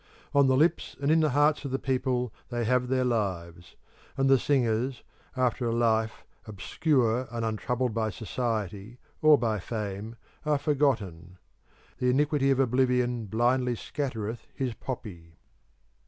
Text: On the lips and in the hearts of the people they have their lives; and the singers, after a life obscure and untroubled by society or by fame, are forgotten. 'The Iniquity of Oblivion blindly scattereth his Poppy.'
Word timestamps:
On 0.33 0.47
the 0.47 0.57
lips 0.57 0.95
and 0.99 1.11
in 1.11 1.19
the 1.19 1.29
hearts 1.29 1.63
of 1.63 1.69
the 1.69 1.77
people 1.77 2.33
they 2.49 2.63
have 2.65 2.87
their 2.87 3.05
lives; 3.05 3.75
and 4.17 4.27
the 4.27 4.39
singers, 4.39 5.03
after 5.37 5.67
a 5.67 5.71
life 5.75 6.23
obscure 6.47 7.27
and 7.29 7.45
untroubled 7.45 7.93
by 7.93 8.09
society 8.09 8.97
or 9.21 9.37
by 9.37 9.59
fame, 9.59 10.15
are 10.43 10.57
forgotten. 10.57 11.37
'The 11.99 12.09
Iniquity 12.09 12.49
of 12.49 12.59
Oblivion 12.59 13.27
blindly 13.27 13.75
scattereth 13.75 14.47
his 14.55 14.73
Poppy.' 14.73 15.37